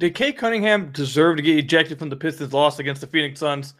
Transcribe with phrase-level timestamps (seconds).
[0.00, 3.74] Did Cade Cunningham deserve to get ejected from the Pistons' loss against the Phoenix Suns?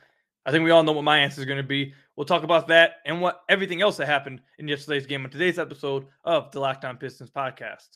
[0.44, 1.94] I think we all know what my answer is going to be.
[2.16, 5.60] We'll talk about that and what everything else that happened in yesterday's game on today's
[5.60, 7.86] episode of the Locked On Pistons podcast.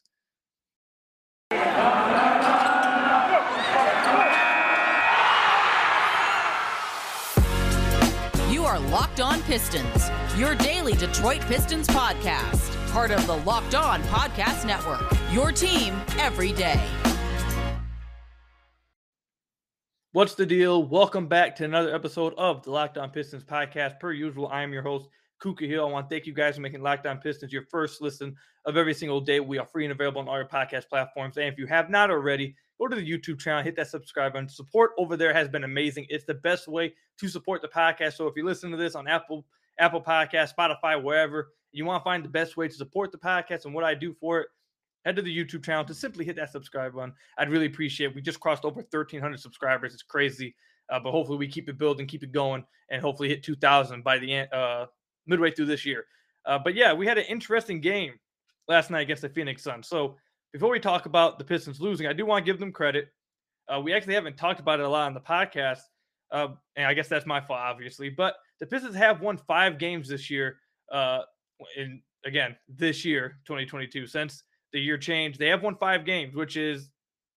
[8.53, 14.01] You are Locked On Pistons, your daily Detroit Pistons podcast, part of the Locked On
[14.05, 15.03] Podcast Network.
[15.33, 16.81] Your team every day.
[20.15, 20.85] What's the deal?
[20.85, 23.99] Welcome back to another episode of the Locked On Pistons podcast.
[23.99, 25.89] Per usual, I am your host, Ku Khahil.
[25.89, 28.77] I want to thank you guys for making Locked On Pistons your first listen of
[28.77, 29.41] every single day.
[29.41, 31.39] We are free and available on all your podcast platforms.
[31.39, 34.51] And if you have not already, go to the YouTube channel, hit that subscribe button.
[34.51, 36.05] Support over there has been amazing.
[36.11, 38.13] It's the best way to support the podcast.
[38.13, 39.47] So if you listen to this on Apple,
[39.79, 43.65] Apple Podcast, Spotify, wherever, you want to find the best way to support the podcast
[43.65, 44.49] and what I do for it,
[45.05, 47.13] head to the YouTube channel to simply hit that subscribe button.
[47.39, 48.15] I'd really appreciate it.
[48.15, 49.95] We just crossed over 1,300 subscribers.
[49.95, 50.55] It's crazy.
[50.91, 54.19] Uh, but hopefully we keep it building, keep it going, and hopefully hit 2,000 by
[54.19, 54.87] the end, uh,
[55.27, 56.05] midway through this year.
[56.45, 58.15] Uh, but yeah, we had an interesting game
[58.69, 59.89] last night against the Phoenix Suns.
[59.89, 60.17] So
[60.53, 63.09] before we talk about the Pistons losing, I do want to give them credit.
[63.73, 65.81] Uh, we actually haven't talked about it a lot on the podcast,
[66.31, 68.11] uh, and I guess that's my fault, obviously.
[68.11, 70.59] But the Pistons have won five games this year.
[70.91, 71.23] Uh,
[71.77, 75.39] in again this year, 2022, since the year change.
[75.39, 76.89] They have won five games, which is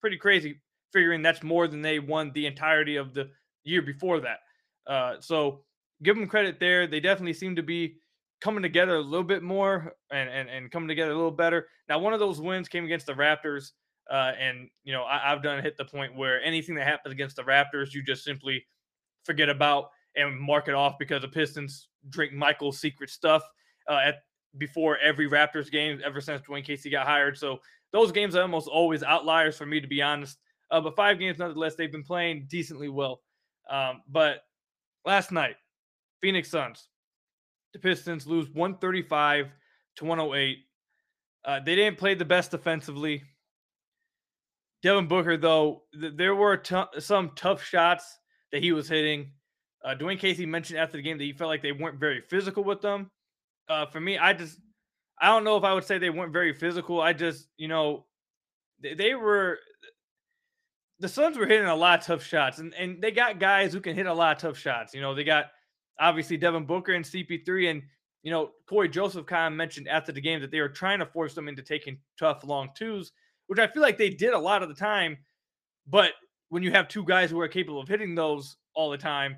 [0.01, 0.61] pretty crazy,
[0.93, 3.29] figuring that's more than they won the entirety of the
[3.63, 4.39] year before that.
[4.87, 5.61] Uh, so
[6.03, 6.87] give them credit there.
[6.87, 7.97] They definitely seem to be
[8.41, 11.67] coming together a little bit more and, and, and coming together a little better.
[11.89, 13.71] Now, one of those wins came against the Raptors.
[14.09, 17.37] Uh, and, you know, I, I've done hit the point where anything that happens against
[17.37, 18.63] the Raptors, you just simply
[19.23, 23.41] forget about and mark it off because the Pistons drink Michael's secret stuff
[23.89, 24.15] uh, at
[24.57, 27.37] before every Raptors game ever since Dwane Casey got hired.
[27.37, 27.59] So
[27.91, 30.37] those games are almost always outliers for me, to be honest.
[30.71, 33.21] Uh, but five games, nonetheless, they've been playing decently well.
[33.69, 34.41] Um, but
[35.05, 35.55] last night,
[36.21, 36.87] Phoenix Suns,
[37.73, 39.51] the Pistons lose 135
[39.97, 40.57] to 108.
[41.43, 43.23] Uh, they didn't play the best defensively.
[44.81, 48.17] Devin Booker, though, th- there were t- some tough shots
[48.51, 49.31] that he was hitting.
[49.83, 52.63] Uh, Dwane Casey mentioned after the game that he felt like they weren't very physical
[52.63, 53.11] with them
[53.69, 54.59] uh, for me, I just
[55.19, 57.01] I don't know if I would say they weren't very physical.
[57.01, 58.05] I just you know
[58.81, 59.59] they, they were
[60.99, 63.81] the Suns were hitting a lot of tough shots, and and they got guys who
[63.81, 64.93] can hit a lot of tough shots.
[64.93, 65.47] You know, they got
[65.99, 67.83] obviously Devin Booker and CP3, and
[68.23, 71.05] you know Cory Joseph kind of mentioned after the game that they were trying to
[71.05, 73.11] force them into taking tough long twos,
[73.47, 75.17] which I feel like they did a lot of the time.
[75.87, 76.13] But
[76.49, 79.37] when you have two guys who are capable of hitting those all the time,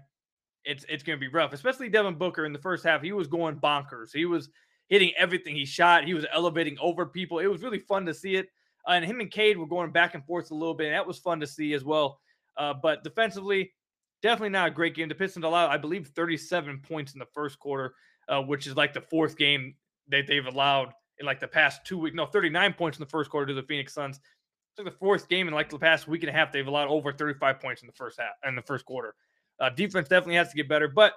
[0.67, 3.01] it's it's going to be rough, especially Devin Booker in the first half.
[3.01, 4.11] He was going bonkers.
[4.13, 4.49] He was
[4.89, 6.05] hitting everything he shot.
[6.05, 7.39] He was elevating over people.
[7.39, 8.47] It was really fun to see it.
[8.87, 10.87] Uh, and him and Cade were going back and forth a little bit.
[10.87, 12.19] And that was fun to see as well.
[12.57, 13.73] Uh, but defensively,
[14.21, 15.09] definitely not a great game.
[15.09, 17.95] The Pistons allowed, I believe, 37 points in the first quarter,
[18.29, 19.75] uh, which is like the fourth game
[20.09, 22.15] that they've allowed in like the past two weeks.
[22.15, 24.17] No, 39 points in the first quarter to the Phoenix Suns.
[24.17, 26.51] It's like the fourth game in like the past week and a half.
[26.51, 29.15] They've allowed over 35 points in the first half in the first quarter.
[29.59, 31.13] Uh, defense definitely has to get better, but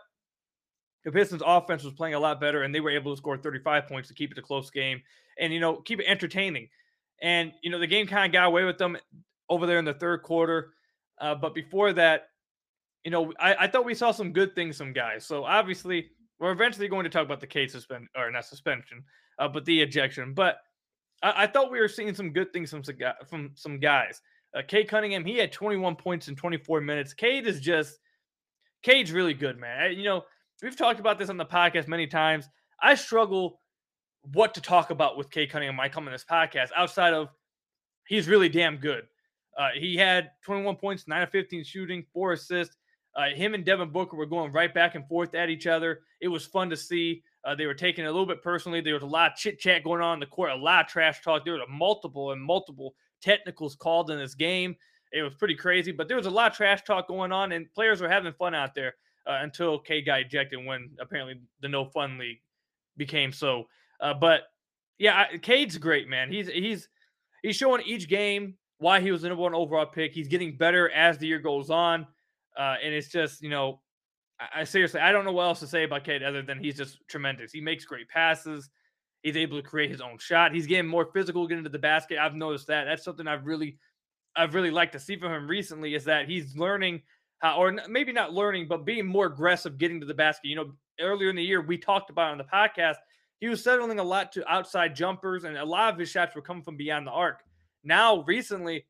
[1.05, 3.87] the Pistons offense was playing a lot better, and they were able to score 35
[3.87, 5.03] points to keep it a close game
[5.39, 6.69] and, you know, keep it entertaining.
[7.23, 8.97] And, you know, the game kind of got away with them
[9.49, 10.73] over there in the third quarter.
[11.21, 12.29] Uh, but before that,
[13.05, 15.27] you know, I, I, thought we saw some good things, some guys.
[15.27, 19.05] So obviously, we're eventually going to talk about the case suspend or not suspension,
[19.39, 20.35] uh, but the ejection.
[20.35, 20.59] But
[21.23, 22.97] I, I, thought we were seeing some good things from some,
[23.29, 24.21] from some guys.
[24.55, 27.15] Uh, Cade Cunningham, he had 21 points in 24 minutes.
[27.15, 27.99] Cade is just–
[28.83, 29.93] Cade's really good, man.
[29.93, 30.25] You know,
[30.63, 32.49] we've talked about this on the podcast many times.
[32.83, 33.61] I struggle
[34.33, 37.29] what to talk about with Cade Cunningham I come on this podcast outside of
[38.07, 39.05] he's really damn good.
[39.59, 42.77] Uh, he had 21 points, 9 of 15 shooting, four assists.
[43.17, 46.01] Uh, him and Devin Booker were going right back and forth at each other.
[46.21, 47.23] It was fun to see.
[47.45, 48.81] Uh, they were taking it a little bit personally.
[48.81, 50.91] There was a lot of chit chat going on in the court, a lot of
[50.91, 51.45] trash talk.
[51.45, 54.77] There were multiple and multiple technicals called in this game.
[55.13, 57.73] It was pretty crazy, but there was a lot of trash talk going on, and
[57.75, 58.95] players were having fun out there
[59.27, 62.41] uh, until K got ejected when apparently the no fun league
[62.97, 63.65] became so.
[64.01, 64.43] Uh, but
[64.99, 66.31] yeah, Cade's great, man.
[66.31, 66.89] He's he's
[67.43, 70.13] he's showing each game why he was the number one overall pick.
[70.13, 72.07] He's getting better as the year goes on.
[72.57, 73.81] Uh, and it's just, you know,
[74.41, 76.77] I, I, seriously, I don't know what else to say about Cade other than he's
[76.77, 77.53] just tremendous.
[77.53, 78.71] He makes great passes.
[79.23, 80.55] He's able to create his own shot.
[80.55, 82.19] He's getting more physical, getting to the basket.
[82.19, 82.85] I've noticed that.
[82.85, 83.79] That's something I've really,
[84.37, 87.03] I've really liked to see from him recently is that he's learning
[87.39, 90.49] how, or maybe not learning, but being more aggressive, getting to the basket.
[90.49, 92.97] You know, earlier in the year, we talked about on the podcast,
[93.41, 96.43] he was settling a lot to outside jumpers, and a lot of his shots were
[96.43, 97.41] coming from beyond the arc.
[97.83, 98.87] Now, recently,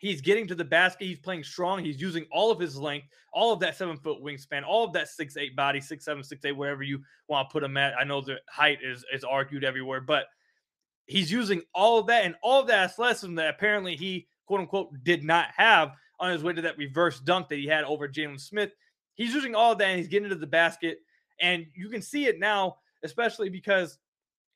[0.00, 1.06] he's getting to the basket.
[1.06, 1.84] He's playing strong.
[1.84, 5.08] He's using all of his length, all of that seven foot wingspan, all of that
[5.08, 7.94] six eight body, six seven, six eight, wherever you want to put him at.
[7.96, 10.26] I know the height is is argued everywhere, but
[11.06, 15.04] he's using all of that and all of that athleticism that apparently he quote unquote
[15.04, 18.40] did not have on his way to that reverse dunk that he had over Jalen
[18.40, 18.72] Smith.
[19.14, 20.98] He's using all that and he's getting to the basket,
[21.40, 23.98] and you can see it now, especially because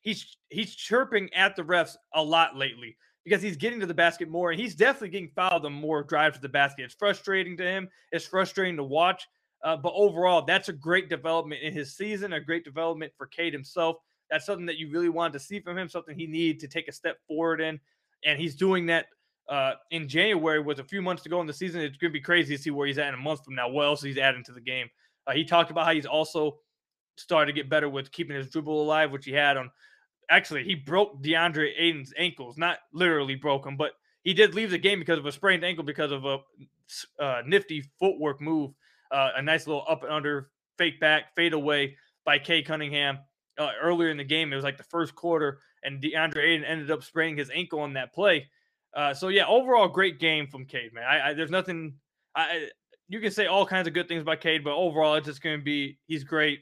[0.01, 4.29] he's he's chirping at the refs a lot lately because he's getting to the basket
[4.29, 6.83] more and he's definitely getting fouled on more drives to the basket.
[6.83, 7.87] It's frustrating to him.
[8.11, 9.27] It's frustrating to watch.
[9.63, 13.53] Uh, but overall, that's a great development in his season, a great development for Cade
[13.53, 13.95] himself.
[14.29, 16.89] That's something that you really wanted to see from him, something he needed to take
[16.89, 17.79] a step forward in.
[18.25, 19.05] And he's doing that
[19.49, 21.81] uh, in January with a few months to go in the season.
[21.81, 23.69] It's going to be crazy to see where he's at in a month from now.
[23.69, 24.87] What else he's adding to the game?
[25.27, 26.57] Uh, he talked about how he's also
[27.15, 29.69] started to get better with keeping his dribble alive, which he had on
[30.29, 33.91] actually he broke DeAndre Ayton's ankles, not literally broke him, but
[34.23, 36.39] he did leave the game because of a sprained ankle because of a
[37.19, 38.71] uh, nifty footwork move,
[39.11, 41.95] uh, a nice little up and under fake back fade away
[42.25, 43.19] by Cade Cunningham
[43.57, 44.51] uh, earlier in the game.
[44.51, 47.93] It was like the first quarter, and DeAndre Ayton ended up spraining his ankle on
[47.93, 48.47] that play.
[48.95, 51.03] Uh, so yeah, overall great game from Cade, man.
[51.03, 51.95] I, I there's nothing.
[52.35, 52.69] I
[53.09, 55.59] you can say all kinds of good things about Cade, but overall it's just going
[55.59, 56.61] to be he's great,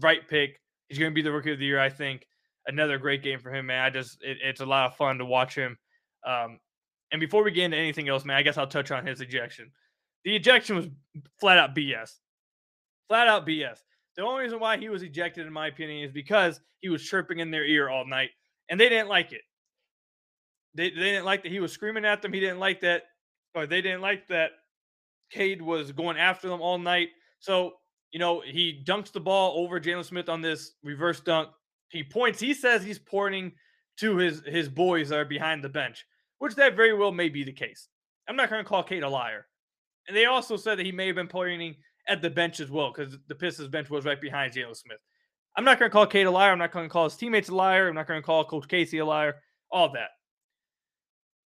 [0.00, 0.60] right pick.
[0.88, 2.26] He's going to be the rookie of the year, I think
[2.66, 3.84] another great game for him, man.
[3.84, 5.76] I just it, it's a lot of fun to watch him.
[6.26, 6.58] Um,
[7.12, 9.70] and before we get into anything else, man, I guess I'll touch on his ejection.
[10.24, 10.88] The ejection was
[11.38, 12.12] flat out BS.
[13.08, 13.78] Flat out BS.
[14.16, 17.40] The only reason why he was ejected, in my opinion, is because he was chirping
[17.40, 18.30] in their ear all night,
[18.70, 19.42] and they didn't like it.
[20.74, 22.32] They, they didn't like that he was screaming at them.
[22.32, 23.04] He didn't like that,
[23.54, 24.50] or they didn't like that
[25.30, 27.08] Cade was going after them all night.
[27.38, 27.74] So,
[28.12, 31.50] you know, he dunks the ball over Jalen Smith on this reverse dunk
[31.94, 32.40] he points.
[32.40, 33.52] He says he's pointing
[33.98, 36.04] to his his boys that are behind the bench,
[36.38, 37.88] which that very well may be the case.
[38.28, 39.46] I'm not going to call Cade a liar.
[40.08, 41.76] And they also said that he may have been pointing
[42.08, 44.98] at the bench as well because the Pistons bench was right behind Jalen Smith.
[45.56, 46.50] I'm not going to call Cade a liar.
[46.50, 47.88] I'm not going to call his teammates a liar.
[47.88, 49.36] I'm not going to call Coach Casey a liar.
[49.70, 50.08] All that.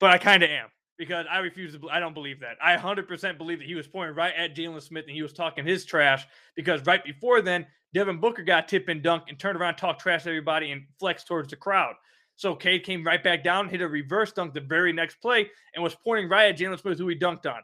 [0.02, 0.68] But I kind of am
[0.98, 1.90] because I refuse to.
[1.90, 2.58] I don't believe that.
[2.62, 5.66] I 100% believe that he was pointing right at Jalen Smith and he was talking
[5.66, 9.76] his trash because right before then Devin Booker got tip and dunk and turned around,
[9.76, 11.94] talked trash to everybody, and flexed towards the crowd.
[12.36, 15.84] So Cade came right back down, hit a reverse dunk the very next play, and
[15.84, 17.62] was pointing right at Jalen Smith, who he dunked on.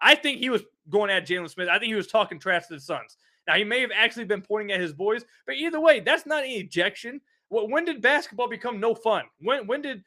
[0.00, 1.68] I think he was going at Jalen Smith.
[1.68, 3.18] I think he was talking trash to the Suns.
[3.46, 6.44] Now he may have actually been pointing at his boys, but either way, that's not
[6.44, 7.20] an ejection.
[7.50, 9.24] When did basketball become no fun?
[9.40, 10.04] When when did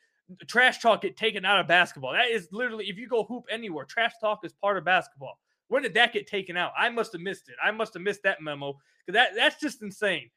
[0.48, 2.14] trash talk get taken out of basketball?
[2.14, 5.40] That is literally if you go hoop anywhere, trash talk is part of basketball.
[5.68, 6.74] When did that get taken out?
[6.78, 7.56] I must have missed it.
[7.64, 10.30] I must have missed that memo that that's just insane.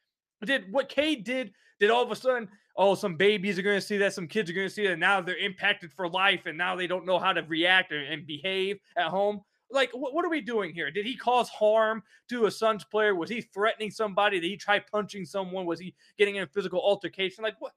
[0.45, 1.53] Did what Cade did?
[1.81, 4.51] Did all of a sudden, oh, some babies are going to see that, some kids
[4.51, 7.19] are going to see that, now they're impacted for life, and now they don't know
[7.19, 9.41] how to react and behave at home.
[9.71, 10.91] Like, what, what are we doing here?
[10.91, 13.15] Did he cause harm to a Suns player?
[13.15, 14.39] Was he threatening somebody?
[14.39, 15.67] Did he try punching someone?
[15.67, 17.43] Was he getting in a physical altercation?
[17.43, 17.73] Like, what?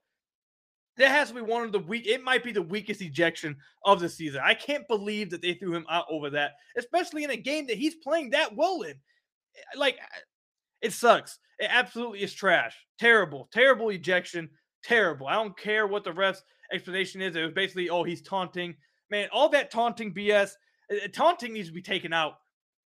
[0.98, 2.06] That has to be one of the weak.
[2.06, 4.40] It might be the weakest ejection of the season.
[4.44, 7.78] I can't believe that they threw him out over that, especially in a game that
[7.78, 8.90] he's playing that well in.
[8.90, 10.20] Eh, like, eh,
[10.82, 11.38] it sucks.
[11.60, 12.76] It absolutely is trash.
[12.98, 14.50] Terrible, terrible ejection.
[14.82, 15.28] Terrible.
[15.28, 17.36] I don't care what the ref's explanation is.
[17.36, 18.74] It was basically, oh, he's taunting.
[19.10, 20.50] Man, all that taunting BS.
[20.90, 22.34] Eh, taunting needs to be taken out.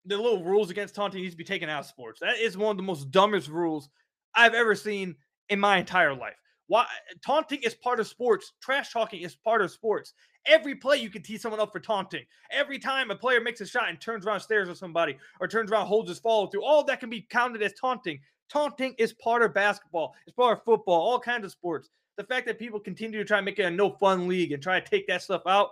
[0.06, 2.22] The little rules against taunting needs to be taken out of sports.
[2.22, 3.89] That is one of the most dumbest rules
[4.34, 5.18] I've ever seen
[5.50, 6.36] in my entire life.
[6.70, 6.86] Why
[7.26, 8.54] taunting is part of sports.
[8.62, 10.14] Trash talking is part of sports.
[10.46, 12.24] Every play you can tee someone up for taunting.
[12.52, 15.72] Every time a player makes a shot and turns around, stares at somebody, or turns
[15.72, 18.20] around, holds his follow through, all that can be counted as taunting.
[18.50, 20.14] Taunting is part of basketball.
[20.28, 21.90] It's part of football, all kinds of sports.
[22.18, 24.62] The fact that people continue to try and make it a no fun league and
[24.62, 25.70] try to take that stuff out,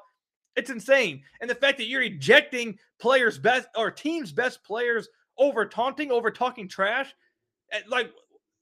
[0.56, 1.22] it's insane.
[1.42, 6.32] And the fact that you're ejecting players' best or teams' best players over taunting, over
[6.32, 7.14] talking trash,
[7.72, 8.12] eh, like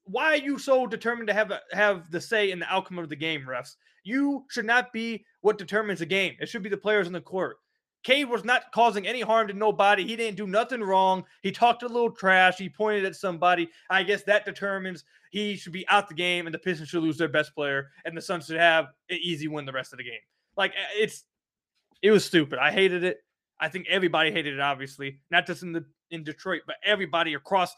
[0.06, 3.10] why are you so determined to have a, have the say in the outcome of
[3.10, 3.76] the game, refs?
[4.04, 6.36] You should not be what determines the game.
[6.40, 7.58] It should be the players in the court.
[8.04, 10.06] Cade was not causing any harm to nobody.
[10.06, 11.24] He didn't do nothing wrong.
[11.42, 12.56] He talked a little trash.
[12.56, 13.68] He pointed at somebody.
[13.90, 17.18] I guess that determines he should be out the game, and the Pistons should lose
[17.18, 20.04] their best player, and the Suns should have an easy win the rest of the
[20.04, 20.20] game.
[20.56, 21.24] Like it's
[22.04, 22.60] It was stupid.
[22.60, 23.24] I hated it.
[23.60, 27.74] I think everybody hated it, obviously, not just in the in Detroit, but everybody across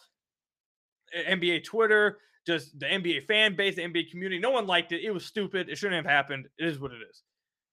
[1.15, 4.39] NBA Twitter, just the NBA fan base, the NBA community.
[4.39, 5.03] No one liked it.
[5.03, 5.69] It was stupid.
[5.69, 6.47] It shouldn't have happened.
[6.57, 7.23] It is what it is.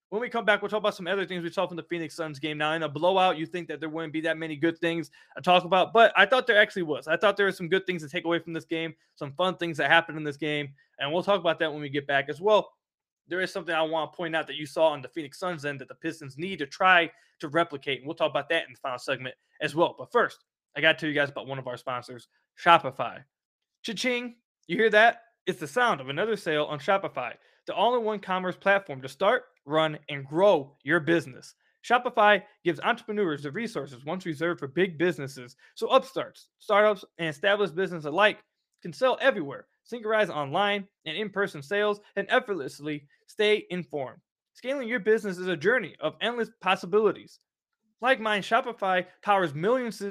[0.09, 2.15] When we come back, we'll talk about some other things we saw from the Phoenix
[2.15, 2.57] Suns game.
[2.57, 5.41] Now, in a blowout, you think that there wouldn't be that many good things to
[5.41, 7.07] talk about, but I thought there actually was.
[7.07, 9.57] I thought there were some good things to take away from this game, some fun
[9.57, 12.29] things that happened in this game, and we'll talk about that when we get back
[12.29, 12.71] as well.
[13.27, 15.65] There is something I want to point out that you saw on the Phoenix Suns
[15.65, 18.73] end that the Pistons need to try to replicate, and we'll talk about that in
[18.73, 19.95] the final segment as well.
[19.97, 22.27] But first, I got to tell you guys about one of our sponsors,
[22.61, 23.23] Shopify.
[23.83, 24.35] Cha-ching!
[24.67, 25.21] You hear that?
[25.45, 27.33] It's the sound of another sale on Shopify,
[27.67, 31.55] the all-in-one commerce platform to start, run, and grow your business.
[31.87, 37.75] Shopify gives entrepreneurs the resources once reserved for big businesses, so upstarts, startups, and established
[37.75, 38.39] business alike
[38.81, 44.19] can sell everywhere, synchronize online and in-person sales, and effortlessly stay informed.
[44.53, 47.39] Scaling your business is a journey of endless possibilities.
[48.01, 50.01] Like mine, Shopify powers millions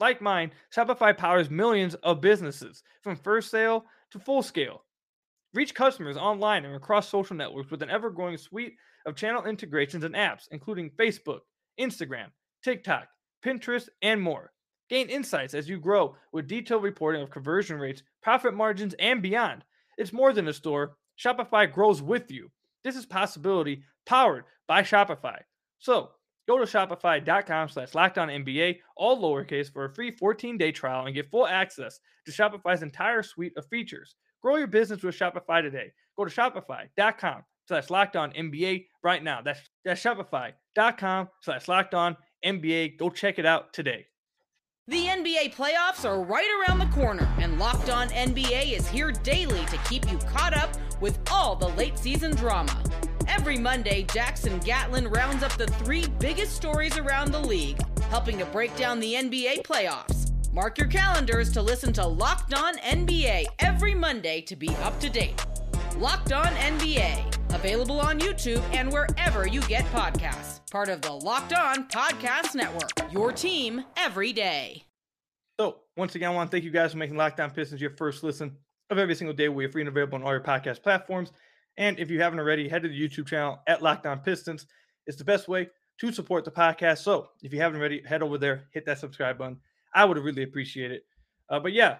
[0.00, 4.84] like mine, Shopify powers millions of businesses from first sale to full scale.
[5.54, 8.74] Reach customers online and across social networks with an ever growing suite
[9.06, 11.40] of channel integrations and apps, including Facebook,
[11.80, 12.26] Instagram,
[12.62, 13.08] TikTok,
[13.44, 14.52] Pinterest, and more.
[14.90, 19.64] Gain insights as you grow with detailed reporting of conversion rates, profit margins, and beyond.
[19.96, 20.96] It's more than a store.
[21.18, 22.50] Shopify grows with you.
[22.84, 25.38] This is possibility powered by Shopify.
[25.78, 26.10] So
[26.48, 31.46] Go to shopify.com slash NBA, all lowercase, for a free 14-day trial and get full
[31.46, 34.16] access to Shopify's entire suite of features.
[34.40, 35.92] Grow your business with Shopify today.
[36.16, 39.42] Go to shopify.com slash NBA right now.
[39.42, 42.98] That's, that's shopify.com slash NBA.
[42.98, 44.06] Go check it out today.
[44.86, 49.66] The NBA playoffs are right around the corner, and Locked On NBA is here daily
[49.66, 52.74] to keep you caught up with all the late season drama.
[53.28, 58.46] Every Monday, Jackson Gatlin rounds up the three biggest stories around the league, helping to
[58.46, 60.32] break down the NBA playoffs.
[60.52, 65.10] Mark your calendars to listen to Locked On NBA every Monday to be up to
[65.10, 65.44] date.
[65.98, 70.68] Locked On NBA, available on YouTube and wherever you get podcasts.
[70.70, 74.84] Part of the Locked On Podcast Network, your team every day.
[75.60, 77.90] So, once again, I want to thank you guys for making Locked On Pistons your
[77.90, 78.56] first listen
[78.90, 79.50] of every single day.
[79.50, 81.30] We are free and available on all your podcast platforms.
[81.78, 84.66] And if you haven't already, head to the YouTube channel at Locked On Pistons.
[85.06, 85.70] It's the best way
[86.00, 86.98] to support the podcast.
[86.98, 89.58] So if you haven't already, head over there, hit that subscribe button.
[89.94, 91.06] I would really appreciate it.
[91.48, 91.98] Uh, but yeah,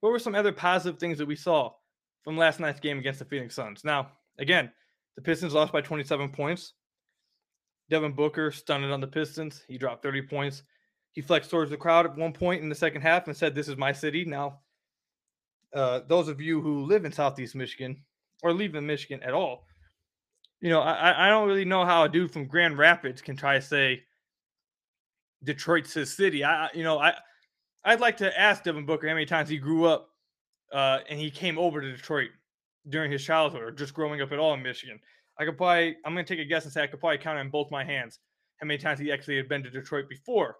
[0.00, 1.72] what were some other positive things that we saw
[2.22, 3.84] from last night's game against the Phoenix Suns?
[3.84, 4.70] Now, again,
[5.16, 6.74] the Pistons lost by 27 points.
[7.88, 9.62] Devin Booker stunned on the Pistons.
[9.66, 10.62] He dropped 30 points.
[11.12, 13.68] He flexed towards the crowd at one point in the second half and said, This
[13.68, 14.26] is my city.
[14.26, 14.60] Now,
[15.74, 18.02] uh, those of you who live in Southeast Michigan,
[18.42, 19.66] or leaving Michigan at all.
[20.60, 23.54] You know, I, I don't really know how a dude from Grand Rapids can try
[23.54, 24.02] to say
[25.42, 26.44] Detroit's his city.
[26.44, 27.14] I you know, I
[27.84, 30.08] I'd like to ask Devin Booker how many times he grew up
[30.72, 32.30] uh, and he came over to Detroit
[32.88, 35.00] during his childhood or just growing up at all in Michigan.
[35.38, 37.50] I could probably I'm gonna take a guess and say I could probably count on
[37.50, 38.20] both my hands
[38.58, 40.56] how many times he actually had been to Detroit before.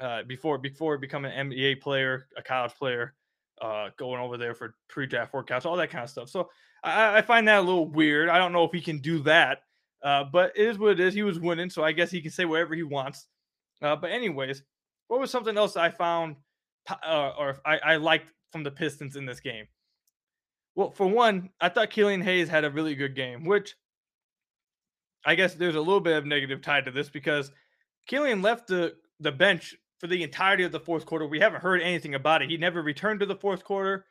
[0.00, 3.14] Uh, before before becoming an NBA player, a college player,
[3.60, 6.28] uh, going over there for pre-draft workouts, all that kind of stuff.
[6.28, 6.48] So
[6.82, 8.28] I, I, find that a little weird.
[8.28, 9.62] I don't know if he can do that,
[10.02, 11.14] uh, but it is what it is.
[11.14, 13.26] He was winning, so I guess he can say whatever he wants.
[13.82, 14.62] Uh, but anyways,
[15.08, 16.36] what was something else I found
[16.90, 19.66] uh, or I, I liked from the Pistons in this game?
[20.74, 23.74] Well, for one, I thought Killian Hayes had a really good game, which
[25.24, 27.50] I guess there's a little bit of negative tied to this because
[28.06, 31.26] Killian left the the bench for the entirety of the fourth quarter.
[31.26, 32.50] We haven't heard anything about it.
[32.50, 34.06] He never returned to the fourth quarter.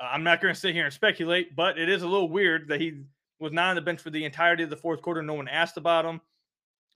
[0.00, 2.68] Uh, I'm not going to sit here and speculate, but it is a little weird
[2.68, 3.04] that he
[3.38, 5.22] was not on the bench for the entirety of the fourth quarter.
[5.22, 6.20] No one asked about him.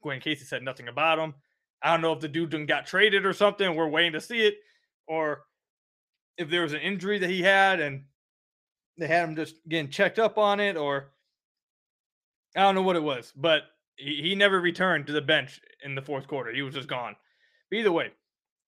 [0.04, 1.34] Dwane Casey said nothing about him.
[1.82, 3.74] I don't know if the dude got traded or something.
[3.74, 4.56] We're waiting to see it,
[5.06, 5.42] or
[6.36, 8.04] if there was an injury that he had and
[8.96, 11.10] they had him just getting checked up on it, or
[12.56, 13.62] I don't know what it was, but
[13.96, 16.52] he, he never returned to the bench in the fourth quarter.
[16.52, 17.14] He was just gone.
[17.70, 18.10] But either way,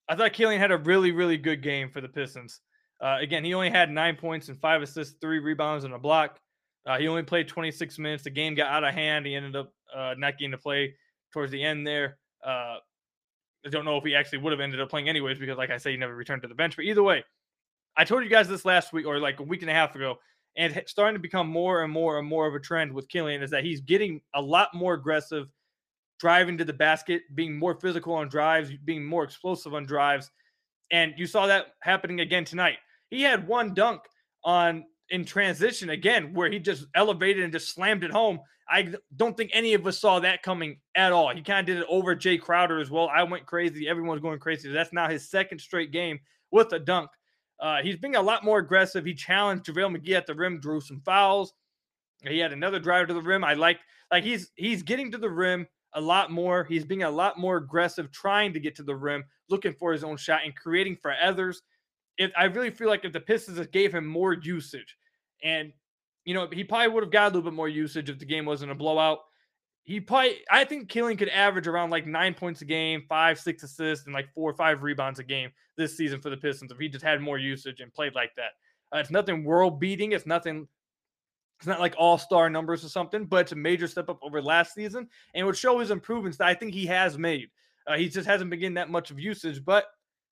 [0.09, 2.61] I thought Killian had a really, really good game for the Pistons.
[3.01, 6.39] Uh, again, he only had nine points and five assists, three rebounds, and a block.
[6.87, 8.25] Uh, he only played 26 minutes.
[8.25, 9.27] The game got out of hand.
[9.27, 10.95] He ended up uh, not getting to play
[11.33, 12.19] towards the end there.
[12.45, 12.77] Uh,
[13.65, 15.79] I don't know if he actually would have ended up playing anyways because, like I
[15.79, 16.77] say, he never returned to the bench.
[16.77, 17.25] But either way,
[17.97, 20.19] I told you guys this last week or like a week and a half ago,
[20.57, 23.51] and starting to become more and more and more of a trend with Killian is
[23.51, 25.49] that he's getting a lot more aggressive,
[26.19, 30.31] driving to the basket, being more physical on drives, being more explosive on drives.
[30.91, 32.79] And you saw that happening again tonight.
[33.11, 34.03] He had one dunk
[34.45, 38.41] on in transition again where he just elevated and just slammed it home.
[38.69, 41.35] I don't think any of us saw that coming at all.
[41.35, 43.11] He kind of did it over Jae Crowder as well.
[43.13, 43.89] I went crazy.
[43.89, 44.71] Everyone's going crazy.
[44.71, 46.21] That's now his second straight game
[46.53, 47.11] with a dunk.
[47.59, 49.05] Uh, he's being a lot more aggressive.
[49.05, 51.53] He challenged JaVale McGee at the rim, drew some fouls.
[52.23, 53.45] He had another drive to the rim.
[53.45, 56.65] I like like he's he's getting to the rim a lot more.
[56.65, 60.05] He's being a lot more aggressive, trying to get to the rim, looking for his
[60.05, 61.63] own shot and creating for others.
[62.21, 64.97] If I really feel like if the Pistons gave him more usage,
[65.43, 65.73] and
[66.27, 68.45] you know, he probably would have got a little bit more usage if the game
[68.45, 69.21] wasn't a blowout.
[69.85, 73.63] He probably, I think Killian could average around like nine points a game, five, six
[73.63, 76.79] assists, and like four or five rebounds a game this season for the Pistons if
[76.79, 78.51] he just had more usage and played like that.
[78.95, 80.13] Uh, it's nothing world beating.
[80.13, 80.69] It's nothing.
[81.59, 84.43] It's not like all star numbers or something, but it's a major step up over
[84.43, 87.49] last season and would show his improvements that I think he has made.
[87.87, 89.87] Uh, he just hasn't been getting that much of usage, but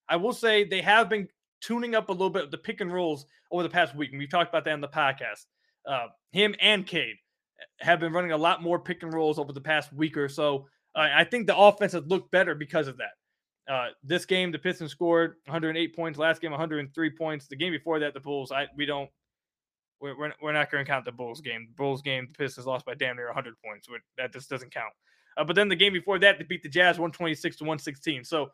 [0.09, 1.29] I will say they have been
[1.61, 4.11] tuning up a little bit of the pick and rolls over the past week.
[4.11, 5.47] And we've talked about that in the podcast.
[5.87, 7.17] Uh, him and Cade
[7.81, 10.67] have been running a lot more pick and rolls over the past week or so.
[10.95, 13.73] Uh, I think the offense has looked better because of that.
[13.73, 16.19] Uh, this game, the Pistons scored 108 points.
[16.19, 17.47] Last game, 103 points.
[17.47, 18.51] The game before that, the Bulls.
[18.51, 19.11] I we don't.
[20.01, 21.67] We're, we're, we're not going to count the Bulls game.
[21.69, 23.89] The Bulls game, the Pistons lost by damn near 100 points.
[24.17, 24.93] That just doesn't count.
[25.37, 28.25] Uh, but then the game before that, they beat the Jazz 126 to 116.
[28.25, 28.51] So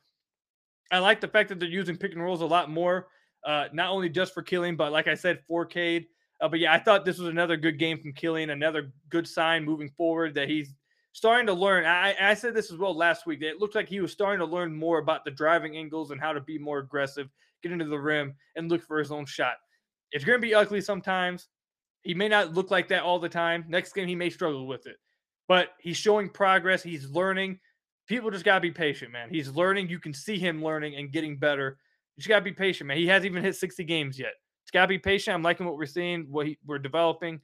[0.92, 3.08] I like the fact that they're using pick and rolls a lot more,
[3.44, 6.06] uh, not only just for Killian, but like I said, for Cade.
[6.40, 9.64] Uh, but yeah, I thought this was another good game from Killian, another good sign
[9.64, 10.74] moving forward that he's
[11.12, 11.86] starting to learn.
[11.86, 13.40] I, I said this as well last week.
[13.40, 16.20] That it looked like he was starting to learn more about the driving angles and
[16.20, 17.28] how to be more aggressive,
[17.62, 19.54] get into the rim, and look for his own shot.
[20.12, 21.48] It's going to be ugly sometimes.
[22.02, 23.64] He may not look like that all the time.
[23.68, 24.96] Next game, he may struggle with it,
[25.48, 26.82] but he's showing progress.
[26.82, 27.58] He's learning.
[28.06, 29.28] People just got to be patient, man.
[29.30, 29.88] He's learning.
[29.88, 31.78] You can see him learning and getting better.
[32.16, 32.98] You just got to be patient, man.
[32.98, 34.32] He hasn't even hit 60 games yet.
[34.62, 35.34] It's got to be patient.
[35.34, 37.40] I'm liking what we're seeing, what he, we're developing,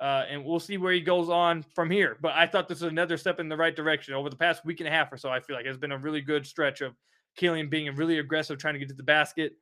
[0.00, 2.16] uh, and we'll see where he goes on from here.
[2.20, 4.80] But I thought this was another step in the right direction over the past week
[4.80, 5.30] and a half or so.
[5.30, 6.94] I feel like it's been a really good stretch of
[7.36, 9.52] Killian being really aggressive, trying to get to the basket,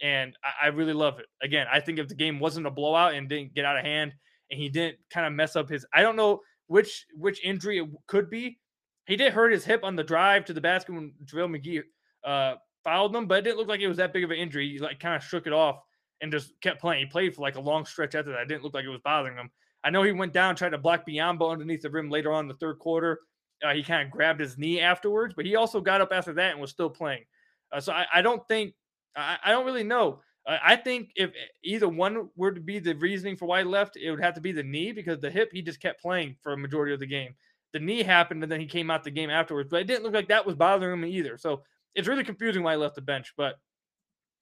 [0.00, 1.26] and I, I really love it.
[1.42, 4.12] Again, I think if the game wasn't a blowout and didn't get out of hand,
[4.50, 7.88] and he didn't kind of mess up his, I don't know which which injury it
[8.06, 8.58] could be.
[9.06, 11.82] He did hurt his hip on the drive to the basket when JaVale McGee
[12.24, 14.68] uh, fouled him, but it didn't look like it was that big of an injury.
[14.68, 15.80] He like kind of shook it off
[16.20, 17.00] and just kept playing.
[17.00, 18.42] He played for like a long stretch after that.
[18.42, 19.50] It didn't look like it was bothering him.
[19.84, 22.48] I know he went down, tried to block Biyombo underneath the rim later on in
[22.48, 23.20] the third quarter.
[23.64, 26.52] Uh, he kind of grabbed his knee afterwards, but he also got up after that
[26.52, 27.24] and was still playing.
[27.72, 28.74] Uh, so I, I, don't think,
[29.16, 30.20] I, I, don't really know.
[30.46, 31.30] Uh, I think if
[31.64, 34.40] either one were to be the reasoning for why he left, it would have to
[34.40, 37.06] be the knee because the hip, he just kept playing for a majority of the
[37.06, 37.34] game.
[37.72, 40.14] The knee happened and then he came out the game afterwards, but it didn't look
[40.14, 41.38] like that was bothering him either.
[41.38, 41.62] So
[41.94, 43.54] it's really confusing why he left the bench, but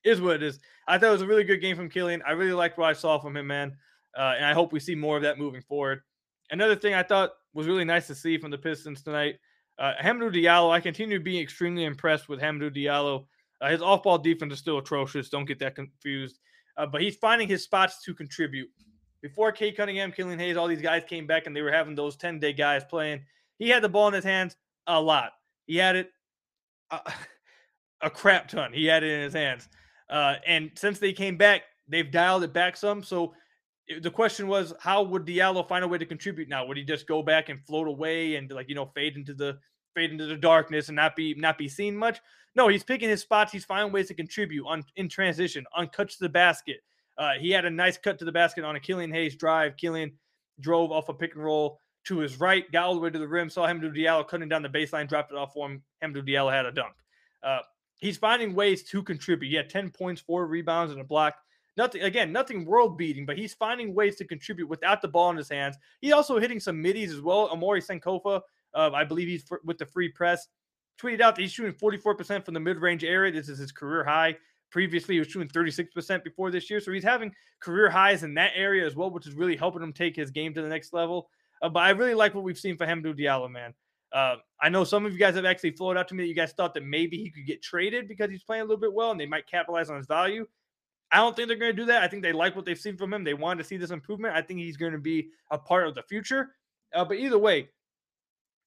[0.04, 0.58] is what it is.
[0.88, 2.22] I thought it was a really good game from Killian.
[2.26, 3.76] I really liked what I saw from him, man.
[4.16, 6.00] Uh, and I hope we see more of that moving forward.
[6.50, 9.36] Another thing I thought was really nice to see from the Pistons tonight,
[9.78, 10.70] uh, Hamidou Diallo.
[10.70, 13.26] I continue to be extremely impressed with Hamidou Diallo.
[13.60, 15.28] Uh, his off-ball defense is still atrocious.
[15.28, 16.38] Don't get that confused.
[16.76, 18.68] Uh, but he's finding his spots to contribute.
[19.22, 22.16] Before Cade Cunningham, Killian Hayes, all these guys came back and they were having those
[22.16, 23.22] 10-day guys playing.
[23.58, 24.56] He had the ball in his hands
[24.86, 25.32] a lot.
[25.66, 26.10] He had it
[26.90, 27.00] uh,
[28.00, 28.72] a crap ton.
[28.72, 29.68] He had it in his hands.
[30.08, 33.02] Uh, and since they came back, they've dialed it back some.
[33.02, 33.34] So
[34.00, 36.64] the question was, how would Diallo find a way to contribute now?
[36.66, 39.58] Would he just go back and float away and like you know fade into the
[39.94, 42.20] fade into the darkness and not be not be seen much?
[42.54, 43.52] No, he's picking his spots.
[43.52, 46.78] He's finding ways to contribute on in transition, on cuts to the basket.
[47.20, 49.76] Uh, he had a nice cut to the basket on a Killian Hayes drive.
[49.76, 50.12] Killian
[50.58, 53.28] drove off a pick and roll to his right, got all the way to the
[53.28, 55.82] rim, saw Hamidou Diallo cutting down the baseline, dropped it off for him.
[56.02, 56.94] Hamidou Diallo had a dunk.
[57.42, 57.58] Uh,
[57.98, 59.50] he's finding ways to contribute.
[59.50, 61.34] He had 10 points, four rebounds, and a block.
[61.76, 65.36] Nothing again, nothing world beating, but he's finding ways to contribute without the ball in
[65.36, 65.76] his hands.
[66.00, 67.50] He's also hitting some middies as well.
[67.52, 68.40] Omari Sankofa,
[68.74, 70.48] uh, I believe he's with the free press,
[71.00, 73.30] tweeted out that he's shooting 44% from the mid range area.
[73.30, 74.36] This is his career high.
[74.70, 76.80] Previously, he was shooting 36% before this year.
[76.80, 79.92] So he's having career highs in that area as well, which is really helping him
[79.92, 81.28] take his game to the next level.
[81.62, 83.74] Uh, but I really like what we've seen for Hamidou Diallo, man.
[84.12, 86.34] Uh, I know some of you guys have actually floated out to me that you
[86.34, 89.12] guys thought that maybe he could get traded because he's playing a little bit well
[89.12, 90.46] and they might capitalize on his value.
[91.12, 92.02] I don't think they're going to do that.
[92.02, 93.24] I think they like what they've seen from him.
[93.24, 94.34] They want to see this improvement.
[94.34, 96.50] I think he's going to be a part of the future.
[96.94, 97.68] Uh, but either way,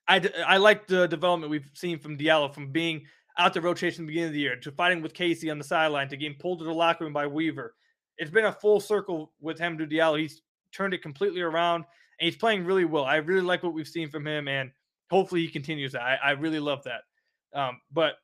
[0.07, 3.05] I, I like the development we've seen from Diallo from being
[3.37, 5.63] out the rotation at the beginning of the year to fighting with Casey on the
[5.63, 7.75] sideline to getting pulled to the locker room by Weaver.
[8.17, 10.19] It's been a full circle with him to Diallo.
[10.19, 10.41] He's
[10.71, 11.85] turned it completely around
[12.19, 13.05] and he's playing really well.
[13.05, 14.47] I really like what we've seen from him.
[14.47, 14.71] And
[15.09, 16.01] hopefully he continues that.
[16.01, 17.01] I, I really love that.
[17.59, 18.15] Um, but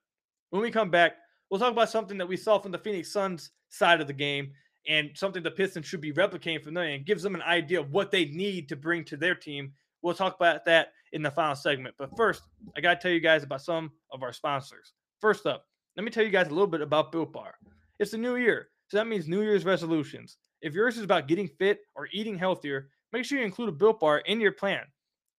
[0.52, 1.14] when we come back,
[1.50, 4.52] we'll talk about something that we saw from the Phoenix Suns side of the game
[4.88, 7.92] and something the Pistons should be replicating from them and gives them an idea of
[7.92, 11.56] what they need to bring to their team We'll talk about that in the final
[11.56, 11.96] segment.
[11.98, 12.44] But first,
[12.76, 14.94] I got to tell you guys about some of our sponsors.
[15.20, 15.66] First up,
[15.98, 17.56] let me tell you guys a little bit about Built Bar.
[18.00, 20.38] It's the new year, so that means New Year's resolutions.
[20.62, 24.00] If yours is about getting fit or eating healthier, make sure you include a Built
[24.00, 24.84] Bar in your plan.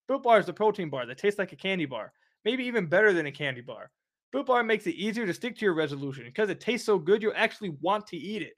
[0.06, 2.12] Built Bar is a protein bar that tastes like a candy bar,
[2.44, 3.90] maybe even better than a candy bar.
[4.32, 7.22] Built Bar makes it easier to stick to your resolution because it tastes so good
[7.22, 8.52] you'll actually want to eat it.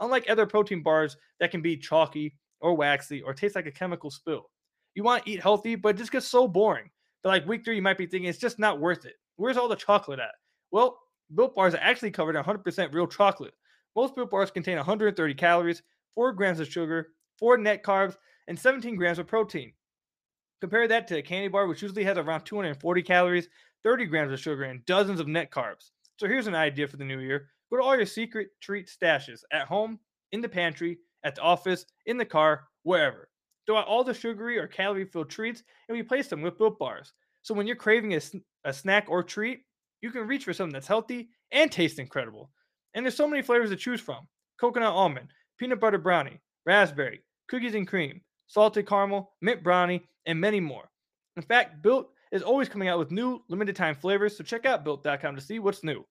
[0.00, 4.10] Unlike other protein bars that can be chalky or waxy or taste like a chemical
[4.10, 4.50] spill.
[4.94, 6.90] You want to eat healthy, but it just gets so boring.
[7.22, 9.14] But like week three, you might be thinking it's just not worth it.
[9.36, 10.34] Where's all the chocolate at?
[10.70, 10.98] Well,
[11.34, 13.54] Built Bars are actually covered in 100% real chocolate.
[13.94, 15.82] Most Built Bars contain 130 calories,
[16.14, 18.16] 4 grams of sugar, 4 net carbs,
[18.48, 19.72] and 17 grams of protein.
[20.60, 23.48] Compare that to a candy bar, which usually has around 240 calories,
[23.84, 25.90] 30 grams of sugar, and dozens of net carbs.
[26.18, 29.40] So here's an idea for the new year go to all your secret treat stashes
[29.52, 29.98] at home,
[30.32, 33.28] in the pantry, at the office, in the car, wherever.
[33.66, 37.12] Throw out all the sugary or calorie filled treats and replace them with Built Bars.
[37.42, 38.20] So when you're craving a,
[38.64, 39.62] a snack or treat,
[40.02, 42.50] you can reach for something that's healthy and tastes incredible.
[42.94, 44.26] And there's so many flavors to choose from
[44.60, 45.28] coconut almond,
[45.58, 50.88] peanut butter brownie, raspberry, cookies and cream, salted caramel, mint brownie, and many more.
[51.36, 54.84] In fact, Built is always coming out with new limited time flavors, so check out
[54.84, 56.04] built.com to see what's new.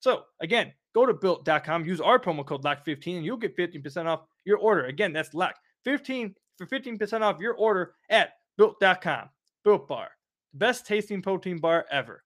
[0.00, 4.22] So, again, go to built.com, use our promo code LOCK15, and you'll get 15% off
[4.44, 4.86] your order.
[4.86, 9.28] Again, that's LOCK15 for 15% off your order at built.com.
[9.64, 10.08] Built Bar,
[10.52, 12.24] the best tasting protein bar ever.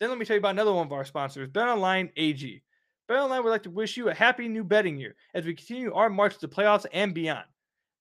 [0.00, 2.62] Then let me tell you about another one of our sponsors, BetOnline AG.
[3.10, 6.08] BetOnline would like to wish you a happy new betting year as we continue our
[6.08, 7.44] march to the playoffs and beyond.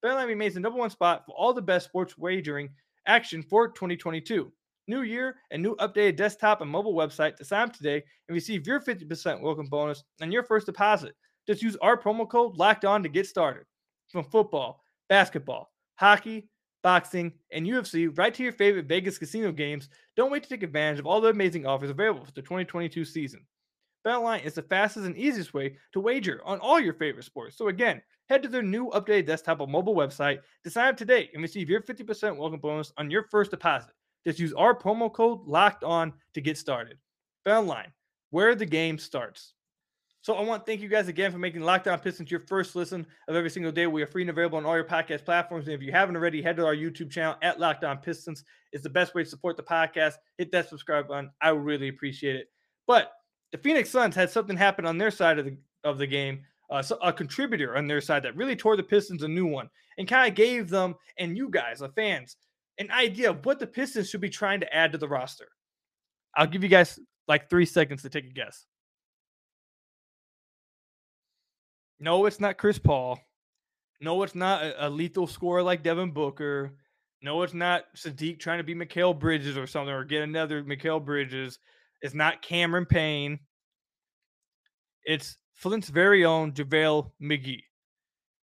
[0.04, 2.70] BetOnline remains the number one spot for all the best sports wagering
[3.06, 4.50] action for 2022.
[4.88, 8.66] New year and new updated desktop and mobile website to sign up today and receive
[8.66, 11.16] your 50% welcome bonus on your first deposit.
[11.48, 13.66] Just use our promo code locked on to get started.
[14.08, 16.48] From football, basketball, hockey,
[16.82, 21.00] boxing, and UFC right to your favorite Vegas casino games, don't wait to take advantage
[21.00, 23.46] of all the amazing offers available for the 2022 season.
[24.06, 27.58] BetOnline is the fastest and easiest way to wager on all your favorite sports.
[27.58, 31.30] So again, head to their new updated desktop or mobile website to sign up today
[31.34, 33.92] and receive your 50% welcome bonus on your first deposit.
[34.26, 36.98] Just use our promo code locked on to get started.
[37.46, 37.92] BetOnline,
[38.30, 39.54] where the game starts.
[40.30, 42.76] So I want to thank you guys again for making Locked On Pistons your first
[42.76, 43.88] listen of every single day.
[43.88, 45.65] We are free and available on all your podcast platforms.
[45.65, 48.44] And if you haven't already, head to our YouTube channel at Locked On Pistons.
[48.72, 50.18] It's the best way to support the podcast.
[50.38, 51.32] Hit that subscribe button.
[51.42, 52.52] I really appreciate it.
[52.86, 53.12] But
[53.52, 56.42] the Phoenix Suns had something happen on their side of the of the game.
[56.70, 59.68] Uh, so a contributor on their side that really tore the Pistons a new one
[59.98, 62.38] and kind of gave them and you guys, the fans,
[62.78, 65.48] an idea of what the Pistons should be trying to add to the roster.
[66.38, 68.68] I'll give you guys like three seconds to take a guess.
[72.00, 73.20] No, it's not Chris Paul.
[74.02, 76.78] No, it's not a, lethal scorer like Devin Booker.
[77.22, 81.04] No, it's not Saddiq trying to be Mikal Bridges or something or get another Mikal
[81.04, 81.60] Bridges.
[82.02, 83.40] It's not Cameron Payne.
[85.04, 87.64] It's Flint's very own JaVale McGee.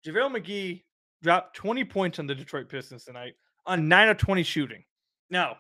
[0.06, 0.84] JaVale McGee
[1.23, 3.34] dropped 20 points on the Detroit Pistons tonight
[3.65, 4.84] on 9 of 20 shooting.
[5.32, 5.58] Now,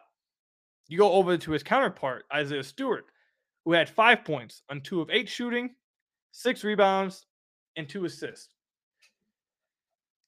[0.87, 3.05] you go over to his counterpart, Isaiah Stewart,
[3.65, 5.75] who had five points on two of eight shooting,
[6.31, 7.25] six rebounds,
[7.75, 8.49] and two assists.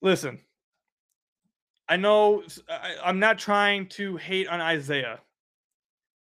[0.01, 0.39] Listen,
[1.88, 5.19] I know I, I'm not trying to hate on Isaiah,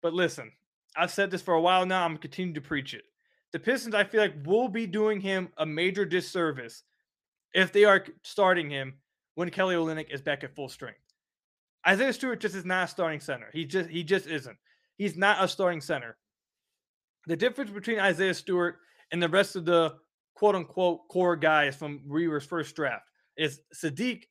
[0.01, 0.51] but listen,
[0.95, 2.05] I've said this for a while now.
[2.05, 3.03] I'm continuing to preach it.
[3.51, 6.83] The Pistons, I feel like, will be doing him a major disservice
[7.53, 8.95] if they are starting him
[9.35, 10.99] when Kelly Olynyk is back at full strength.
[11.87, 13.49] Isaiah Stewart just is not a starting center.
[13.51, 14.57] He just he just isn't.
[14.97, 16.17] He's not a starting center.
[17.27, 18.77] The difference between Isaiah Stewart
[19.11, 19.95] and the rest of the
[20.43, 24.23] quote unquote core guys from Weaver's first draft is Saddiq.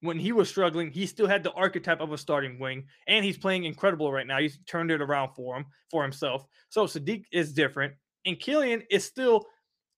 [0.00, 3.38] When he was struggling, he still had the archetype of a starting wing, and he's
[3.38, 4.38] playing incredible right now.
[4.38, 6.46] He's turned it around for him for himself.
[6.68, 7.92] So Saddiq is different,
[8.24, 9.44] and Killian is still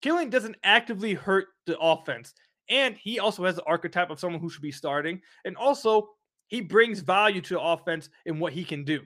[0.00, 2.32] Killian doesn't actively hurt the offense,
[2.70, 6.08] and he also has the archetype of someone who should be starting, and also
[6.46, 9.02] he brings value to the offense in what he can do.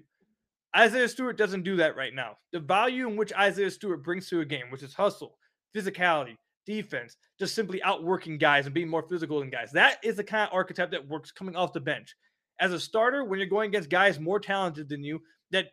[0.77, 2.37] Isaiah Stewart doesn't do that right now.
[2.53, 5.38] The value in which Isaiah Stewart brings to a game, which is hustle,
[5.77, 6.35] physicality,
[6.67, 9.71] defense, just simply outworking guys and being more physical than guys.
[9.73, 12.15] That is the kind of archetype that works coming off the bench.
[12.61, 15.69] As a starter, when you're going against guys more talented than you, that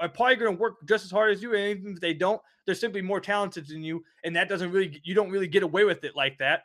[0.00, 2.40] are probably going to work just as hard as you, and even if they don't,
[2.66, 5.84] they're simply more talented than you, and that doesn't really you don't really get away
[5.84, 6.64] with it like that.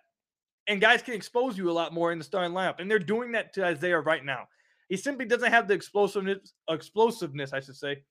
[0.67, 3.31] And guys can expose you a lot more in the starting lineup, and they're doing
[3.31, 4.47] that to Isaiah right now.
[4.89, 8.03] He simply doesn't have the explosiveness, explosiveness, I should say,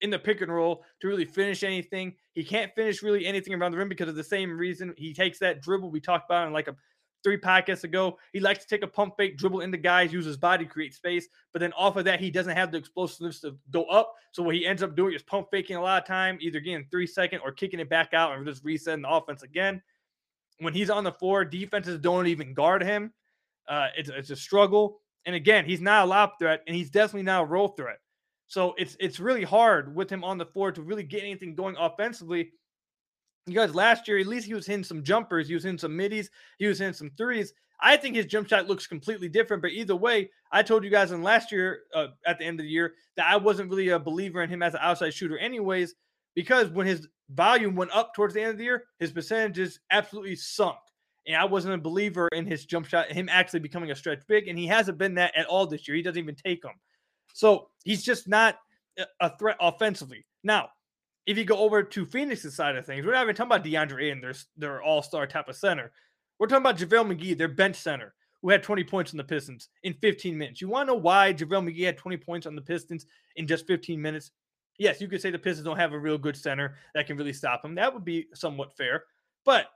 [0.00, 2.14] in the pick and roll to really finish anything.
[2.34, 5.38] He can't finish really anything around the rim because of the same reason he takes
[5.40, 6.76] that dribble we talked about in like a
[7.24, 8.18] three podcasts ago.
[8.32, 11.28] He likes to take a pump fake, dribble into guys, use his body, create space.
[11.52, 14.14] But then off of that, he doesn't have the explosiveness to go up.
[14.32, 16.86] So what he ends up doing is pump faking a lot of time, either getting
[16.90, 19.82] three second or kicking it back out and just resetting the offense again.
[20.60, 23.12] When he's on the floor, defenses don't even guard him.
[23.68, 25.00] Uh, it's, it's a struggle.
[25.24, 27.98] And again, he's not a lob threat, and he's definitely not a roll threat.
[28.48, 31.76] So it's it's really hard with him on the floor to really get anything going
[31.78, 32.50] offensively
[33.46, 36.30] because last year, at least he was hitting some jumpers, he was hitting some middies,
[36.58, 37.52] he was hitting some threes.
[37.80, 39.62] I think his jump shot looks completely different.
[39.62, 42.64] But either way, I told you guys in last year, uh, at the end of
[42.64, 45.94] the year, that I wasn't really a believer in him as an outside shooter, anyways,
[46.34, 50.36] because when his volume went up towards the end of the year, his percentages absolutely
[50.36, 50.78] sunk.
[51.26, 54.48] And I wasn't a believer in his jump shot, him actually becoming a stretch big.
[54.48, 55.96] And he hasn't been that at all this year.
[55.96, 56.72] He doesn't even take them.
[57.34, 58.58] So he's just not
[59.20, 60.24] a threat offensively.
[60.42, 60.70] Now,
[61.26, 64.04] if you go over to Phoenix's side of things, we're not even talking about DeAndre
[64.04, 65.92] Ayton, their, their all star type of center.
[66.38, 69.68] We're talking about JaVale McGee, their bench center, who had 20 points on the Pistons
[69.82, 70.60] in 15 minutes.
[70.60, 73.66] You want to know why JaVale McGee had 20 points on the Pistons in just
[73.66, 74.30] 15 minutes?
[74.78, 77.32] Yes, you could say the Pistons don't have a real good center that can really
[77.32, 77.74] stop him.
[77.74, 79.04] That would be somewhat fair.
[79.44, 79.66] But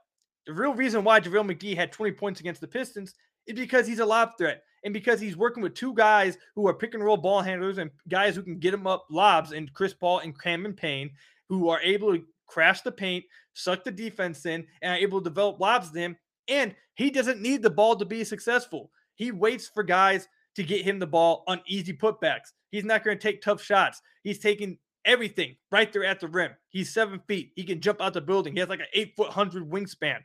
[0.47, 3.13] the real reason why JaVale McGee had 20 points against the Pistons is
[3.45, 6.93] because he's a lob threat and because he's working with two guys who are pick
[6.93, 10.19] and roll ball handlers and guys who can get him up lobs and Chris Paul
[10.19, 11.11] and Cameron Payne
[11.49, 15.29] who are able to crash the paint, suck the defense in, and are able to
[15.29, 16.15] develop lobs to.
[16.47, 18.91] And he doesn't need the ball to be successful.
[19.15, 22.51] He waits for guys to get him the ball on easy putbacks.
[22.71, 24.01] He's not going to take tough shots.
[24.23, 26.51] He's taking everything right there at the rim.
[26.69, 27.51] He's seven feet.
[27.55, 28.53] He can jump out the building.
[28.53, 30.19] He has like an eight foot hundred wingspan.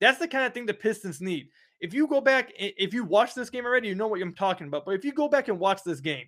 [0.00, 1.48] That's the kind of thing the Pistons need.
[1.80, 4.66] If you go back, if you watch this game already, you know what I'm talking
[4.66, 4.84] about.
[4.86, 6.26] But if you go back and watch this game,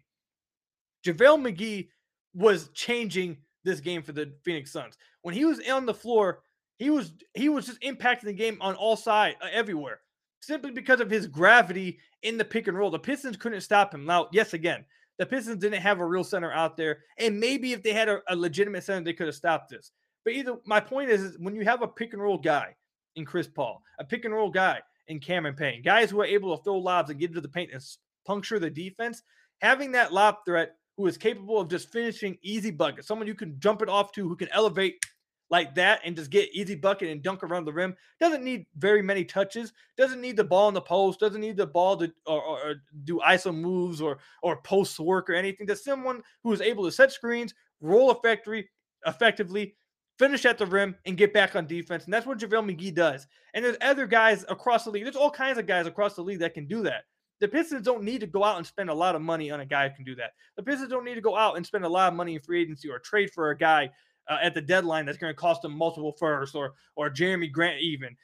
[1.07, 1.89] JaVale McGee
[2.35, 4.97] was changing this game for the Phoenix Suns.
[5.23, 6.43] When he was on the floor,
[6.79, 10.01] he was he was just impacting the game on all sides, uh, everywhere,
[10.41, 12.91] simply because of his gravity in the pick and roll.
[12.91, 14.05] The Pistons couldn't stop him.
[14.05, 14.85] Now, yes, again,
[15.19, 18.21] the Pistons didn't have a real center out there, and maybe if they had a,
[18.29, 19.93] a legitimate center, they could have stopped this.
[20.25, 22.77] But either my point is, is when you have a pick and roll guy
[23.17, 26.57] in Chris Paul, a pick and roll guy in Cameron Payne, guys who are able
[26.57, 27.83] to throw lobs and get into the paint and
[28.27, 29.23] puncture the defense,
[29.61, 33.59] having that lob threat who is capable of just finishing easy buckets, someone you can
[33.59, 35.05] jump it off to, who can elevate
[35.51, 37.97] like that and just get easy bucket and dunk around the rim.
[38.21, 39.73] Doesn't need very many touches.
[39.97, 41.21] Doesn't need the ball in the post.
[41.21, 45.31] Doesn't need the ball to or, or, or do ISO moves or or post work
[45.31, 45.67] or anything.
[45.67, 48.69] Just someone who is able to set screens, roll effectively,
[49.07, 49.75] effectively,
[50.19, 52.05] finish at the rim, and get back on defense.
[52.05, 53.27] And that's what JaVale McGee does.
[53.55, 55.05] And there's other guys across the league.
[55.05, 57.05] There's all kinds of guys across the league that can do that.
[57.41, 59.67] The Pistons don't need to go out and spend a lot of money on a
[59.67, 60.33] guy who can do that.
[60.57, 62.61] The Pistons don't need to go out and spend a lot of money in free
[62.61, 63.91] agency or trade for a guy
[64.29, 67.81] uh, at the deadline that's going to cost them multiple firsts or or Jerami Grant
[67.81, 68.17] even.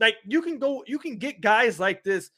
[0.00, 2.30] Like you can go, you can get guys like this.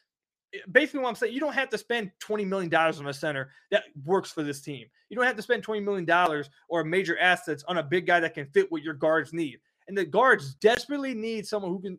[0.55, 3.12] Eh, basically, what I'm saying, you don't have to spend twenty million dollars on a
[3.12, 4.87] center that works for this team.
[5.09, 8.21] You don't have to spend twenty million dollars or major assets on a big guy
[8.21, 9.59] that can fit what your guards need.
[9.88, 11.99] And the guards desperately need someone who can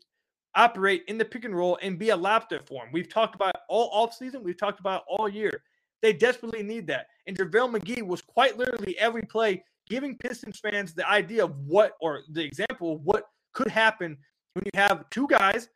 [0.55, 2.91] operate in the pick and roll and be a lap for him.
[2.91, 4.43] We've talked about all off season.
[4.43, 5.63] We've talked about all year.
[6.01, 7.07] They desperately need that.
[7.27, 11.93] And JaVale McGee was quite literally every play giving Pistons fans the idea of what
[12.01, 14.17] or the example of what could happen
[14.53, 15.69] when you have two guys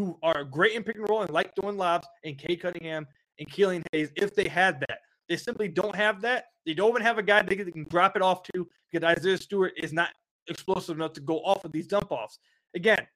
[0.00, 3.06] who are great in pick and roll and like throwing lobs and Cade Cunningham
[3.38, 5.00] and Killian Hayes if they had that.
[5.28, 6.46] They simply don't have that.
[6.64, 9.72] They don't even have a guy they can drop it off to because Isaiah Stewart
[9.76, 10.08] is not
[10.48, 12.38] explosive enough to go off of these dump offs.
[12.74, 13.06] Again,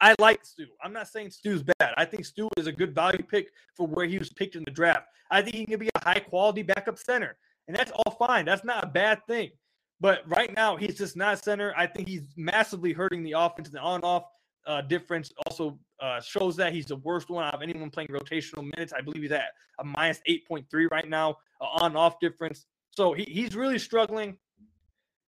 [0.00, 0.66] I like Stu.
[0.82, 1.94] I'm not saying Stu's bad.
[1.96, 4.72] I think Stu is a good value pick for where he was picked in the
[4.72, 5.06] draft.
[5.30, 7.36] I think he can be a high quality backup center,
[7.68, 8.44] and that's all fine.
[8.44, 9.50] That's not a bad thing.
[10.00, 11.72] But right now, he's just not center.
[11.76, 13.68] I think he's massively hurting the offense.
[13.68, 14.24] And the on-off
[14.66, 18.64] uh, difference also uh, shows that he's the worst one out of anyone playing rotational
[18.76, 18.92] minutes.
[18.92, 22.66] I believe he's at a minus 8.3 right now, uh, on-off difference.
[22.90, 24.36] So he, he's really struggling.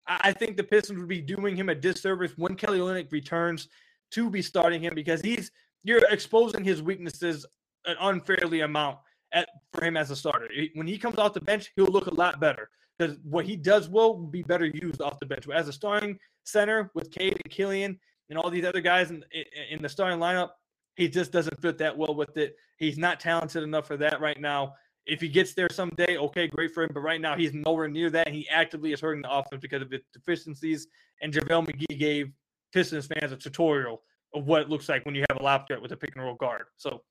[0.08, 3.68] I, I think the Pistons would be doing him a disservice when Kelly Olynyk returns
[4.12, 5.52] to be starting him because he's
[5.84, 7.46] you're exposing his weaknesses
[7.86, 8.98] an unfairly amount
[9.34, 10.48] at, for him as a starter.
[10.76, 13.90] When he comes off the bench, he'll look a lot better because what he does
[13.90, 15.46] well will be better used off the bench.
[15.46, 19.24] But as a starting center with Cade and Killian and all these other guys in,
[19.70, 20.52] in the starting lineup,
[20.96, 22.56] he just doesn't fit that well with it.
[22.78, 24.76] He's not talented enough for that right now.
[25.06, 26.92] If he gets there someday, okay, great for him.
[26.94, 28.30] But right now, he's nowhere near that.
[28.30, 30.88] He actively is hurting the offense because of its deficiencies.
[31.22, 32.32] And JaVale McGee gave
[32.72, 34.02] Pistons fans a tutorial
[34.34, 36.24] of what it looks like when you have a lap threat with a pick and
[36.24, 36.66] roll guard.
[36.78, 37.02] So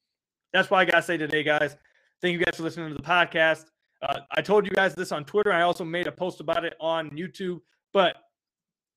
[0.53, 1.77] that's why I got to say today, guys.
[2.21, 3.67] Thank you guys for listening to the podcast.
[4.03, 5.53] Uh, I told you guys this on Twitter.
[5.53, 7.61] I also made a post about it on YouTube.
[7.93, 8.17] But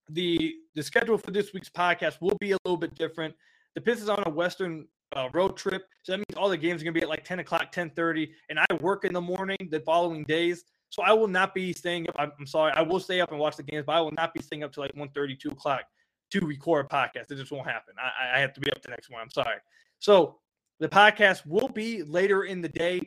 [0.10, 3.36] the the schedule for this week's podcast will be a little bit different.
[3.76, 5.84] The Pistons on a Western uh, road trip.
[6.04, 8.60] So that means all the games are gonna be at like 10 o'clock, 10:30, and
[8.60, 10.64] I work in the morning the following days.
[10.90, 12.16] So I will not be staying up.
[12.18, 14.34] I'm, I'm sorry, I will stay up and watch the games, but I will not
[14.34, 15.84] be staying up to like 1:30, 2 o'clock
[16.32, 17.32] to record a podcast.
[17.32, 17.96] It just won't happen.
[18.00, 19.22] I, I have to be up the next one.
[19.22, 19.58] I'm sorry.
[20.00, 20.40] So
[20.80, 23.02] the podcast will be later in the day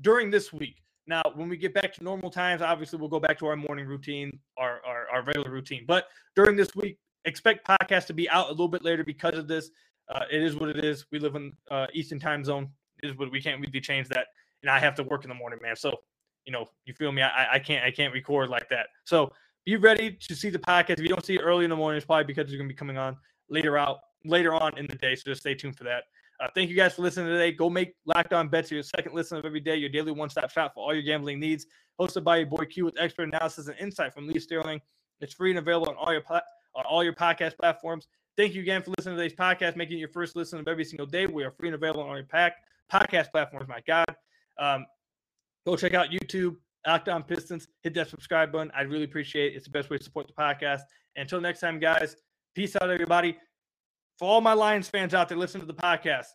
[0.00, 0.82] during this week.
[1.06, 3.86] Now, when we get back to normal times, obviously we'll go back to our morning
[3.86, 5.84] routine, our, our, our regular routine.
[5.86, 9.46] But during this week, expect podcast to be out a little bit later because of
[9.46, 9.70] this.
[10.08, 11.06] Uh, it is what it is.
[11.10, 12.68] We live in uh, Eastern time zone.
[13.02, 14.28] It is what we can't really change that.
[14.62, 15.76] And I have to work in the morning, man.
[15.76, 15.92] So,
[16.44, 17.22] you know, you feel me?
[17.22, 18.86] I, I can't I can't record like that.
[19.04, 19.32] So
[19.64, 20.90] be ready to see the podcast.
[20.90, 22.74] If you don't see it early in the morning, it's probably because it's gonna be
[22.74, 23.16] coming on
[23.48, 25.14] later out later on in the day.
[25.14, 26.04] So just stay tuned for that.
[26.40, 27.52] Uh, thank you guys for listening today.
[27.52, 30.50] Go make Locked On Bets your second listen of every day, your daily one stop
[30.50, 31.66] shop for all your gambling needs.
[32.00, 34.80] Hosted by your boy Q with expert analysis and insight from Lee Sterling.
[35.20, 36.22] It's free and available on all your
[36.74, 38.08] on all your podcast platforms.
[38.36, 41.06] Thank you again for listening to today's podcast, making your first listen of every single
[41.06, 41.26] day.
[41.26, 42.56] We are free and available on your pack
[42.92, 43.68] podcast platforms.
[43.68, 44.14] My God,
[44.58, 44.86] um,
[45.66, 47.68] go check out YouTube, Locked On Pistons.
[47.82, 48.72] Hit that subscribe button.
[48.76, 49.56] I'd really appreciate it.
[49.56, 50.80] It's the best way to support the podcast.
[51.16, 52.16] Until next time, guys.
[52.54, 53.36] Peace out, everybody
[54.18, 56.26] for all my Lions fans out there listen to the podcast,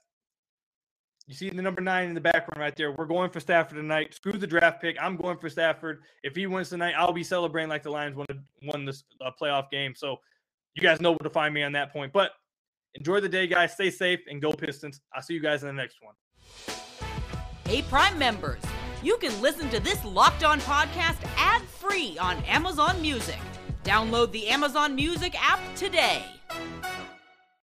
[1.28, 2.92] you see the number nine in the background right there.
[2.92, 4.16] We're going for Stafford tonight.
[4.16, 4.98] Screw the draft pick.
[5.00, 6.02] I'm going for Stafford.
[6.24, 8.28] If he wins tonight, I'll be celebrating like the Lions won,
[8.64, 9.94] won this uh, playoff game.
[9.96, 10.18] So
[10.82, 12.14] you guys know where to find me on that point.
[12.14, 12.32] But
[12.96, 13.74] enjoy the day, guys.
[13.74, 15.02] Stay safe and go Pistons.
[15.14, 16.16] I'll see you guys in the next one.
[17.66, 18.62] Hey, Prime members,
[19.04, 23.40] you can listen to this Locked On podcast ad free on Amazon Music.
[23.84, 26.24] Download the Amazon Music app today.